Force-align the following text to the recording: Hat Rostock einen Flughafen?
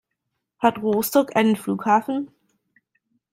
Hat 0.57 0.79
Rostock 0.79 1.35
einen 1.35 1.55
Flughafen? 1.55 2.31